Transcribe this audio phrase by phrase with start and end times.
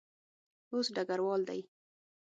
[0.71, 1.61] اوس ډګروال دی.